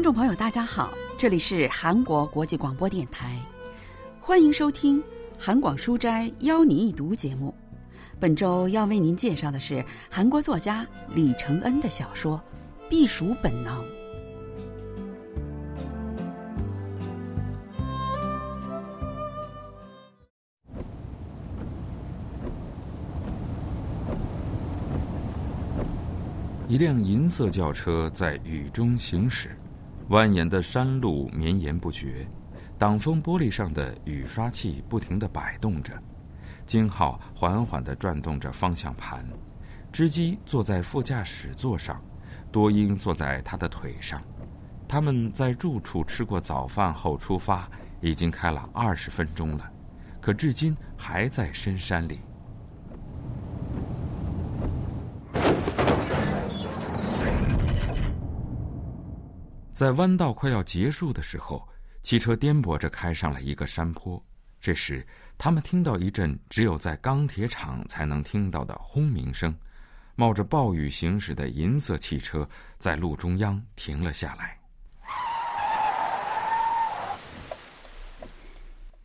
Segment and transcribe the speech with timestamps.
[0.00, 3.36] 听众朋友，大家好，这里是韩国国际广播电台，
[4.18, 5.04] 欢迎收听
[5.38, 7.54] 韩广书斋邀你一读节目。
[8.18, 12.42] 本周要为您介绍的是韩国作家李承恩的小说
[12.88, 13.78] 《避暑本能》。
[26.66, 29.54] 一辆银色轿车在雨中行驶，
[30.10, 32.26] 蜿蜒的山路绵延不绝，
[32.76, 35.92] 挡风玻璃上的雨刷器不停地摆动着。
[36.66, 39.24] 金浩缓缓地转动着方向盘，
[39.92, 42.02] 织姬坐在副驾驶座上，
[42.50, 44.20] 多英坐在他的腿上。
[44.88, 47.70] 他们在住处吃过早饭后出发，
[48.00, 49.70] 已经开了二十分钟了，
[50.20, 52.18] 可至今还在深山里。
[59.80, 61.66] 在弯道快要结束的时候，
[62.02, 64.22] 汽车颠簸着开上了一个山坡。
[64.60, 65.02] 这时，
[65.38, 69.56] 他们听到一阵只有在钢铁厂才能听到的轰鸣声，
[70.16, 72.46] 冒着暴雨行驶的银色汽车
[72.78, 74.60] 在路中央停了下来。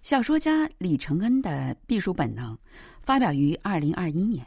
[0.01, 1.49] 小说家李承恩的
[1.87, 2.53] 《避暑本能》
[3.01, 4.45] 发表于二零二一年。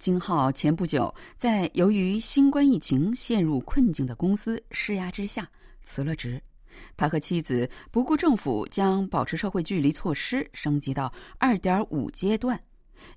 [0.00, 5.46] 金浩前不久在由于新冠疫情陷入困境的公司施压之下
[5.82, 6.40] 辞了职。
[6.96, 12.58] 他和妻子不顾政府将保持社会距离措施升级到二点五阶段，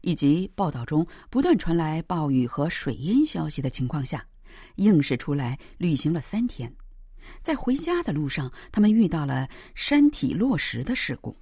[0.02, 4.25] 以及报道中不断传来暴雨和水淹消息的情况下，
[4.75, 6.72] 硬是出来旅行了三天。
[7.42, 11.38] 在回家的路上，他们遇到了山体落石的事故。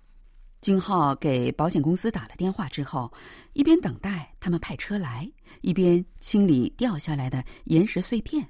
[0.61, 3.11] 金浩给保险公司打了电话之后，
[3.53, 5.27] 一边等待他们派车来，
[5.61, 8.47] 一边清理掉下来的岩石碎片，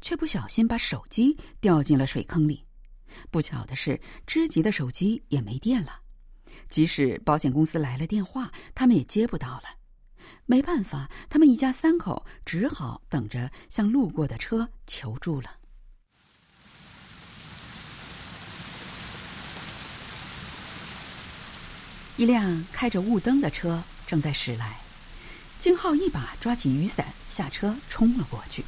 [0.00, 2.64] 却不小心把手机掉进了水坑里。
[3.30, 6.00] 不巧的是，知吉的手机也没电了，
[6.68, 9.62] 即使保险公司来了电话，他们也接不到了。
[10.46, 15.50] 没办法，他们一家三口只好等着向路过的车求助了。
[22.18, 24.78] 一辆开着雾灯的车正在驶来，
[25.58, 28.64] 金浩一把抓起雨伞，下车冲了过去。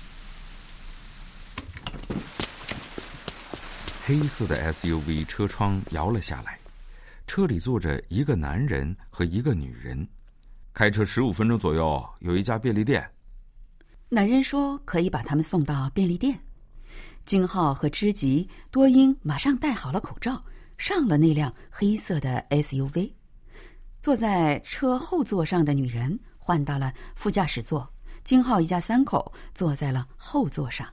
[4.04, 6.58] 黑色的 SUV 车窗摇了下来，
[7.26, 10.06] 车里坐着一个男人和一个女人。
[10.74, 13.10] 开车十五分钟左右，有一家便利店。
[14.10, 16.38] 男人说可以把他们送到便利店。
[17.24, 20.38] 金浩和知吉、多英马上戴好了口罩，
[20.76, 23.12] 上了那辆黑色的 SUV。
[24.00, 27.92] 坐在车后座上的女人换到了副驾驶座，
[28.24, 30.86] 金浩一家三口坐在了后座上。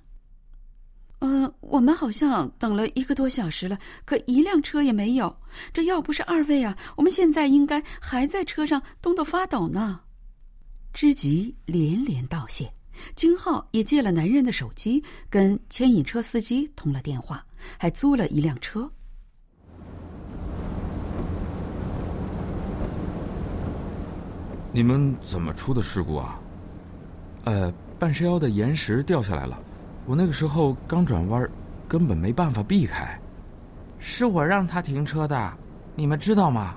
[1.19, 5.35] 呃，我们好像等了一个多小时了，可一辆车也没有。
[5.73, 10.01] 这要不是二位啊，我们现在应该还在车上冻得发抖呢。
[10.93, 12.71] 知吉连连道谢，
[13.15, 17.45] 金浩也借了男人的手机，跟牵引车司机通了电话，
[17.77, 18.91] 还租了一辆车。
[24.75, 26.37] 你们怎么出的事故啊？
[27.45, 29.57] 呃，半山腰的岩石掉下来了。
[30.05, 31.49] 我那个时候刚转弯，
[31.87, 33.17] 根本没办法避开。
[33.99, 35.53] 是我让他停车的，
[35.95, 36.75] 你们知道吗？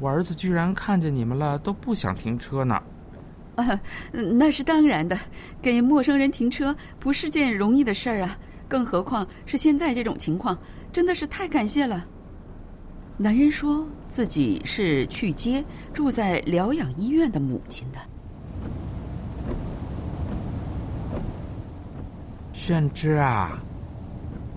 [0.00, 2.82] 我儿子居然看见你们了，都不想停车呢。
[3.54, 3.80] 啊，
[4.10, 5.16] 那是当然的，
[5.62, 8.36] 给陌生人停车不是件容易的事儿啊，
[8.66, 10.58] 更何况是现在这种情况，
[10.92, 12.04] 真的是太感谢了。
[13.18, 17.98] 男人说自己是去接住在疗养医院的母亲的。
[22.52, 23.58] 炫之啊，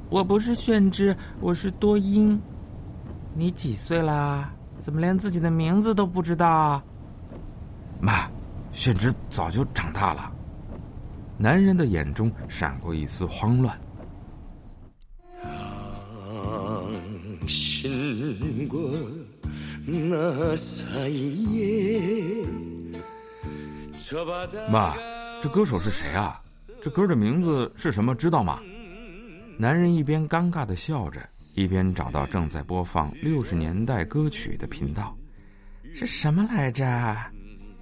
[0.10, 2.40] 我不是炫之，我是多英。
[3.34, 4.52] 你几岁啦？
[4.82, 6.82] 怎么连自己的名字都不知道？
[8.02, 8.30] 妈，
[8.74, 10.30] 炫之早就长大了。
[11.38, 13.80] 男人的眼中闪过一丝慌乱。
[24.70, 24.96] 妈，
[25.42, 26.42] 这歌手是谁啊？
[26.82, 28.14] 这歌的名字是什么？
[28.14, 28.60] 知道吗？
[29.58, 31.22] 男人一边尴尬的笑着，
[31.56, 35.18] 一边找到正在播放六十年代歌曲的频道。
[35.96, 36.86] 是什么来着？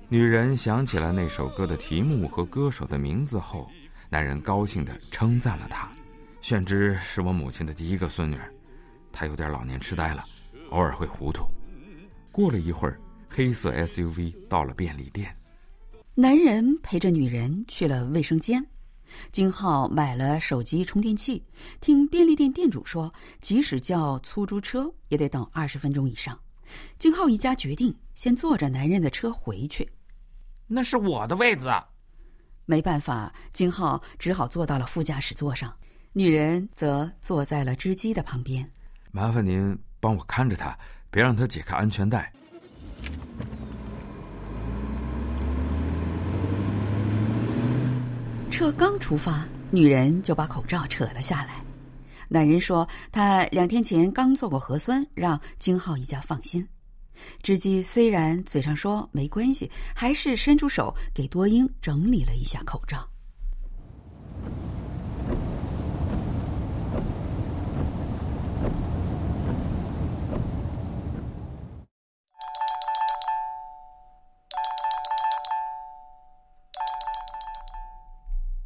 [0.10, 3.70] 女人想起了那首歌的题目和歌手的名字后，
[4.10, 5.92] 男人高兴的称赞了她。
[6.42, 8.38] 炫之是我母亲的第一个孙女，
[9.20, 10.24] 她有点老年痴呆了，
[10.70, 11.44] 偶尔会糊涂。
[12.32, 15.36] 过了一会儿，黑色 SUV 到了便利店。
[16.14, 18.64] 男人陪着女人去了卫生间。
[19.32, 21.44] 金浩买了手机充电器，
[21.82, 23.12] 听便利店店主说，
[23.42, 26.40] 即使叫出租车也得等二十分钟以上。
[27.00, 29.90] 金浩一家决定先坐着男人的车回去。
[30.68, 31.74] 那是我的位子。
[32.68, 35.76] 没办法，金浩只好坐到了副驾驶座上，
[36.14, 38.72] 女人则坐在了织机的旁边。
[39.12, 40.78] 麻烦您帮我看着他，
[41.10, 42.32] 别让他解开安全带。
[48.52, 51.62] 车刚出发，女人就把口罩扯了下来。
[52.28, 56.68] 男人说：“他两天前刚做过核酸，让金浩一家放心。”
[57.42, 63.08] 织姬虽然嘴上说没关系，还是伸出手给多英整理了一下口罩。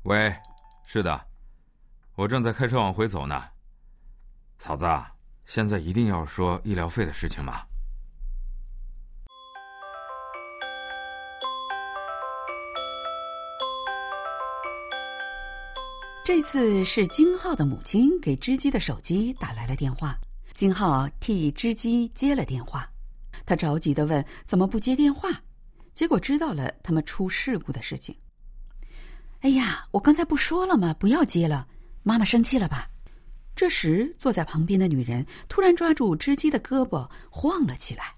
[0.03, 0.35] 喂，
[0.83, 1.27] 是的，
[2.15, 3.39] 我正在开车往回走呢。
[4.57, 4.87] 嫂子，
[5.45, 7.61] 现在一定要说医疗费的事情吗？
[16.25, 20.17] 这次是金浩的母亲给织姬的手机打来了电话，
[20.55, 22.91] 金浩替织姬接了电话，
[23.45, 25.29] 他着急的问怎么不接电话，
[25.93, 28.17] 结果知道了他们出事故的事情。
[29.41, 30.95] 哎呀，我刚才不说了吗？
[30.99, 31.67] 不要接了，
[32.03, 32.87] 妈妈生气了吧？
[33.55, 38.13] 这时，坐在旁边的女人突然抓住织姬的胳膊晃了起来。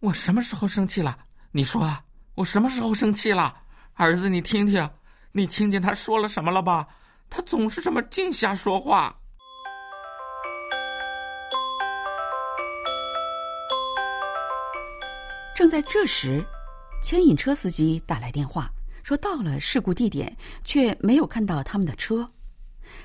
[0.00, 1.16] 我什么时候生气了？
[1.52, 1.88] 你说，
[2.34, 3.54] 我什么时候生气了？
[3.94, 4.90] 儿子，你听听，
[5.30, 6.88] 你听见他说了什么了吧？
[7.30, 9.16] 他总是这么净瞎说话。
[15.54, 16.44] 正在这时，
[17.00, 18.68] 牵引车司机打来电话。
[19.02, 22.26] 说到了事故地点，却没有看到他们的车。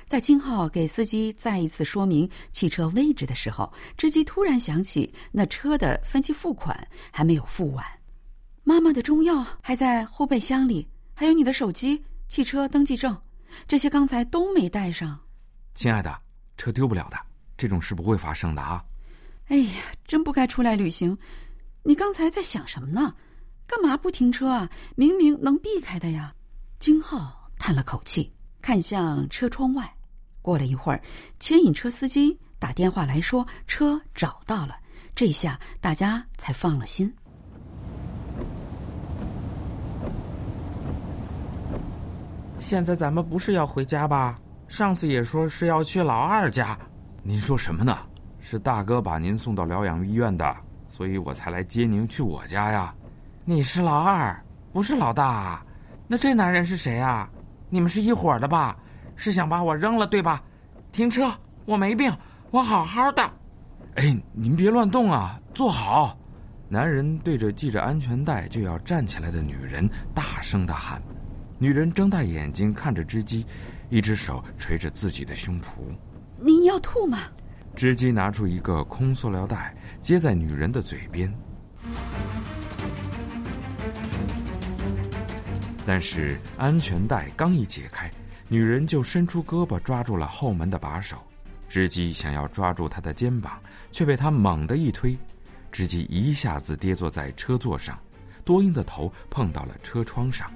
[0.06, 7.84] 在金浩给司机再一次说明汽车位置的时候，织姬突然想起那车的分期付款还没有付完，
[8.64, 13.16] 妈妈的中药还在后备箱里，还有你的手机、汽车登记证，
[13.66, 15.18] 这些刚才都没带上。
[15.74, 16.20] 亲爱的，
[16.56, 17.16] 车丢不了的，
[17.56, 18.84] 这种事不会发生的啊！
[19.46, 21.16] 哎呀，真不该出来旅行。
[21.82, 23.14] 你刚才在想什么呢？
[23.68, 24.70] 干嘛不停车啊？
[24.96, 26.34] 明明能避开的呀！
[26.78, 28.32] 金浩叹了口气，
[28.62, 29.94] 看向车窗外。
[30.40, 31.02] 过了一会儿，
[31.38, 34.74] 牵引车司机打电话来说车找到了，
[35.14, 37.14] 这下大家才放了心。
[42.58, 44.40] 现在咱们不是要回家吧？
[44.66, 46.76] 上次也说是要去老二家。
[47.22, 47.98] 您说什么呢？
[48.40, 50.56] 是大哥把您送到疗养医院的，
[50.88, 52.94] 所以我才来接您去我家呀。
[53.50, 54.38] 你是老二，
[54.74, 55.64] 不是老大，
[56.06, 57.26] 那这男人是谁啊？
[57.70, 58.76] 你们是一伙的吧？
[59.16, 60.44] 是想把我扔了对吧？
[60.92, 61.32] 停车，
[61.64, 62.14] 我没病，
[62.50, 63.22] 我好好的。
[63.94, 66.14] 哎，您别乱动啊，坐好。
[66.68, 71.00] 男人对着系着安全带就要站起来的女人大声的喊。
[71.56, 73.46] 女人睁大眼睛看着织姬，
[73.88, 75.64] 一只手捶着自己的胸脯。
[76.36, 77.20] 您要吐吗？
[77.74, 81.34] 织姬拿出一个空塑料袋，接在女人的嘴边。
[85.88, 88.10] 但是安全带刚一解开，
[88.46, 91.16] 女人就伸出胳膊抓住了后门的把手。
[91.66, 93.58] 织姬想要抓住他的肩膀，
[93.90, 95.16] 却被他猛地一推，
[95.72, 97.98] 织姬一下子跌坐在车座上，
[98.44, 100.52] 多英的头碰到了车窗上。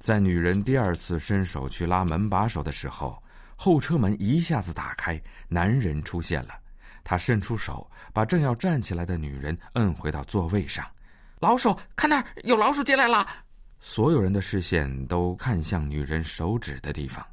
[0.00, 3.16] 在女人第二次伸手去拉门把手的时候。
[3.62, 6.58] 后车门一下子打开，男人出现了。
[7.04, 10.84] 他伸出手，把正要站起来的女人摁回到座位上。
[11.38, 13.24] 老鼠，看那儿有老鼠进来了！
[13.78, 17.24] 所有人的视线都看向女人手指的地方。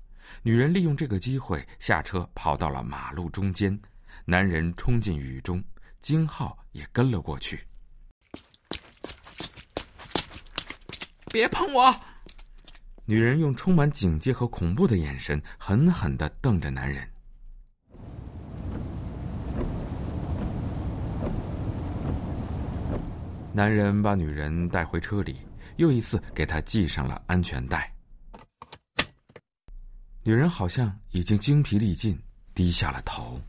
[0.44, 3.76] 女人利用这个机会下车，跑到了马路中间。
[4.24, 5.64] 男人冲进雨中，
[6.00, 7.60] 金浩也跟了过去。
[11.32, 11.92] 别碰我！
[13.10, 17.10] 女人用充满警戒和恐怖的眼神狠狠的瞪着男人。
[23.52, 25.38] 男人把女人带回车里，
[25.78, 27.92] 又一次给她系上了安全带。
[30.22, 32.16] 女人好像已经精疲力尽，
[32.54, 33.42] 低下了头。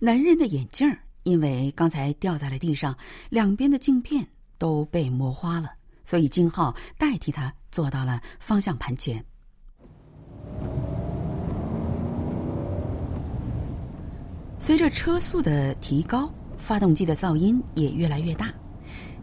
[0.00, 0.84] 男人的眼镜
[1.22, 2.98] 因为刚才掉在了地上，
[3.30, 4.26] 两边的镜片
[4.58, 5.68] 都被磨花了。
[6.06, 9.22] 所以金浩代替他坐到了方向盘前。
[14.58, 18.50] 随着车速的提高，发动机的噪音也越来越大。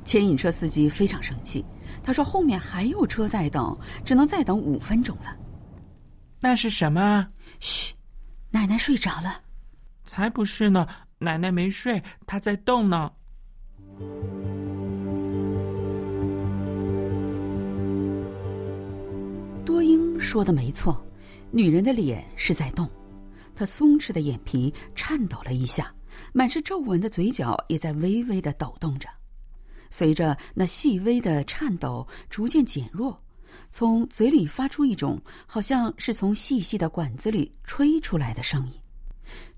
[0.05, 1.63] 牵引车司机非常生气，
[2.03, 5.35] 他说：“后面还有车在等，只能再等五分钟了。”
[6.41, 7.25] 那是什么？
[7.61, 7.93] 嘘，
[8.51, 9.41] 奶奶睡着了。
[10.05, 10.85] 才不是呢，
[11.17, 13.09] 奶奶没睡，她在动呢。
[19.65, 21.01] 多英说的没错，
[21.49, 22.89] 女人的脸是在动，
[23.55, 25.93] 她松弛的眼皮颤抖了一下，
[26.33, 29.07] 满是皱纹的嘴角也在微微的抖动着。
[29.89, 33.17] 随着那细微的颤抖逐渐减弱。
[33.69, 38.73] 从嘴里发出一种好像是从细细的管子里吹出来的声音，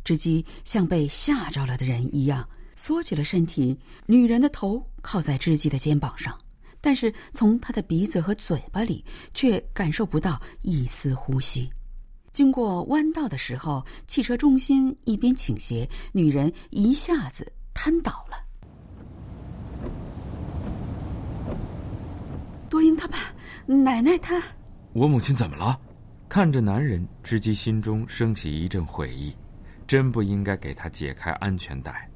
[0.04, 6.38] 织姬像被吓着了的人一样缩起了身体，女人的头靠在织姬的肩膀上，
[6.86, 11.68] 但是从他的鼻子和嘴巴里却感受不到一丝呼吸。
[12.32, 18.38] 经过弯道的时候，汽车中心一边倾斜，女人一下子瘫倒了。
[22.70, 23.18] 多英他爸。
[23.66, 24.40] 奶奶，她，
[24.94, 25.80] 我母亲怎么了？
[26.30, 29.36] 看着男人，织姬心中升起一阵悔意，
[29.88, 32.08] 真不应该给他解开安全带。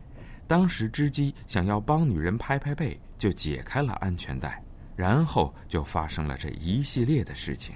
[0.45, 4.59] 当时织姬想要帮女人拍拍背，就解开了安全带，
[4.95, 7.75] 然后就发生了这一系列的事情。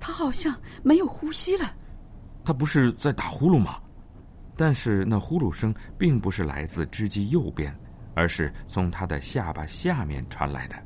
[0.00, 1.74] 他好像没有呼吸了。
[2.44, 3.78] 他不是在打呼噜吗？
[4.56, 7.76] 但是那呼噜声并不是来自织机右边，
[8.14, 10.76] 而是从他的下巴下面传来的。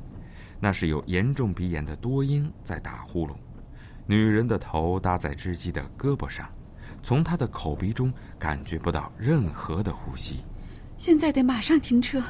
[0.59, 3.33] 那是有严重鼻炎的多音在打呼噜，
[4.05, 6.49] 女人的头搭在织机的胳膊上，
[7.01, 10.43] 从她的口鼻中感觉不到任何的呼吸。
[10.97, 12.21] 现在得马上停车。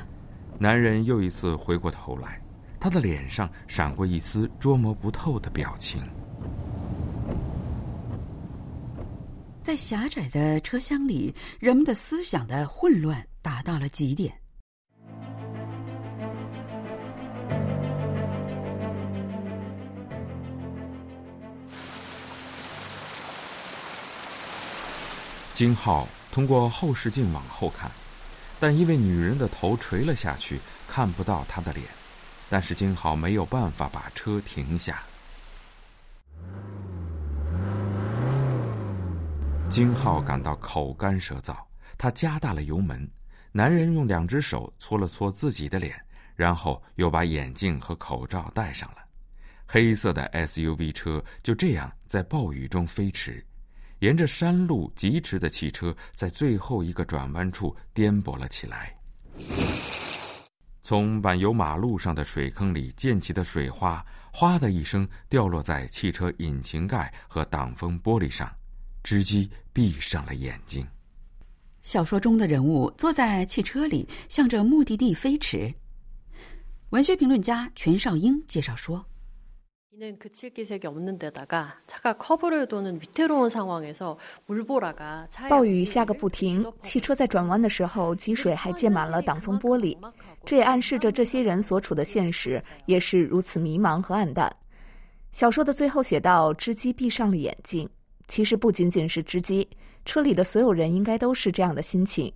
[0.60, 2.40] 男人又一次回过头来，
[2.80, 6.02] 他的脸上闪过一丝捉摸不透的表情。
[9.64, 14.34] 在狭窄的车厢里，人们的思想的混乱达到了极点。
[25.54, 27.92] 金浩通过后视镜往后看，
[28.62, 31.84] 但因为女人的头垂了下去，看不到她的脸。
[32.48, 35.02] 但是金浩没有办法把车停下。
[39.68, 41.56] 金浩感到口干舌燥，
[41.98, 43.10] 他加大了油门。
[43.52, 46.00] 男人用两只手搓了搓自己的脸，
[46.36, 48.98] 然后又把眼镜和口罩戴上了。
[49.66, 53.44] 黑色的 SUV 车就这样在暴雨中飞驰。
[54.02, 58.96] 沿着山路疾驰的汽车在最后一个转弯处颠簸了起来，
[60.82, 64.04] 从柏油马路上的水坑里溅起的水花，
[64.34, 68.52] 哗的一声掉落在汽车引擎盖和挡风玻璃上。
[69.04, 70.86] 织姬闭上了眼睛。
[71.84, 75.72] 小说中的人物坐在汽车里，向着目的地飞驰。
[76.90, 79.06] 文学评论家全少英介绍说。
[85.50, 89.98] 暴雨下个不停，汽车在转弯的时候，积水还溅满了挡风玻璃。
[90.46, 94.56] 这也暗示着这些人所处的现实也是如此迷茫和暗淡。
[95.34, 97.88] 小说的最后写道：“织机闭上了眼睛。”
[98.30, 99.68] 其实不仅仅是织机，
[100.06, 102.32] 车里的所有人应该都是这样的心情。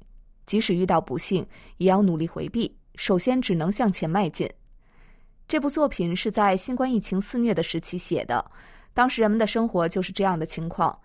[0.46, 1.46] 即使遇到不幸，
[1.78, 4.46] 也要努力回避，首先只能向前迈进。
[5.48, 8.44] 这部作品是在新冠疫情肆虐的时期写的，
[8.96, 10.98] 当时人们的生活就是这样的情况。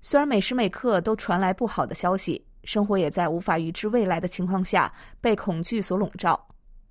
[0.00, 6.40] 虽然每时每刻都传来不好的消息，生活也在无法预知未来的情况下被恐惧所笼罩，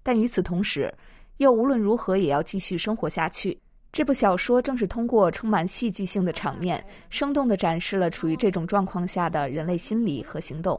[0.03, 0.93] 但与此同时，
[1.37, 3.57] 又无论如何也要继续生活下去。
[3.93, 10.77] 这部小说正是通过充满戏剧性的场面，生动地展示了处于这种状况下的人类心理和行动。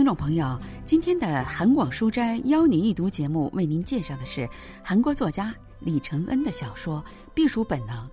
[0.00, 4.48] 听众朋友，今天的韩广书斋邀您一读节目，为您介绍的是
[4.82, 7.04] 韩国作家李承恩的小说
[7.34, 8.06] 《避暑本能》。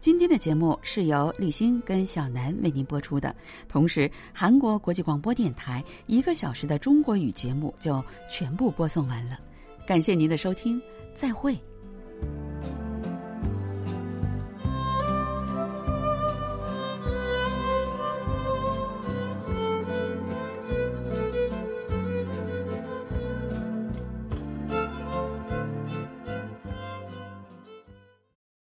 [0.00, 3.32] 今天的节目是由立新跟小南为您播出的，
[3.68, 9.38] 同时韩国国际广播电台一个小时的中国语节目就全部播送完了。
[9.86, 10.82] 感谢您的收听，
[11.14, 11.56] 再会。